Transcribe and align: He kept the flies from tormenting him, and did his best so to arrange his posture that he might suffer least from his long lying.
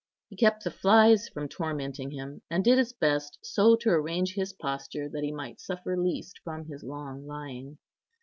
He 0.29 0.35
kept 0.35 0.63
the 0.63 0.71
flies 0.71 1.29
from 1.29 1.47
tormenting 1.47 2.09
him, 2.09 2.41
and 2.49 2.63
did 2.63 2.79
his 2.79 2.91
best 2.91 3.37
so 3.43 3.75
to 3.75 3.89
arrange 3.91 4.33
his 4.33 4.51
posture 4.51 5.07
that 5.07 5.23
he 5.23 5.31
might 5.31 5.61
suffer 5.61 5.95
least 5.95 6.39
from 6.43 6.65
his 6.65 6.81
long 6.81 7.27
lying. 7.27 7.77